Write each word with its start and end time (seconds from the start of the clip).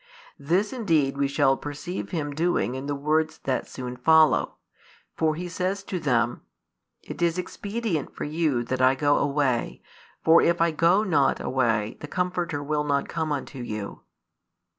This 0.39 0.73
indeed 0.73 1.15
we 1.15 1.27
shall 1.27 1.55
perceive 1.55 2.09
Him 2.09 2.33
doing 2.33 2.73
in 2.73 2.87
the 2.87 2.95
words 2.95 3.37
that 3.43 3.67
soon 3.67 3.95
follow; 3.95 4.55
for 5.15 5.35
He 5.35 5.47
says 5.47 5.83
to 5.83 5.99
them: 5.99 6.41
It 7.03 7.21
is 7.21 7.37
expedient 7.37 8.11
for 8.15 8.23
you 8.23 8.63
that 8.63 8.81
I 8.81 8.95
go 8.95 9.19
away: 9.19 9.83
for 10.23 10.41
if 10.41 10.59
I 10.59 10.71
go 10.71 11.03
not 11.03 11.39
away, 11.39 11.97
the 11.99 12.07
Comforter 12.07 12.63
will 12.63 12.83
not 12.83 13.09
come 13.09 13.31
unto 13.31 13.59
you. 13.59 14.01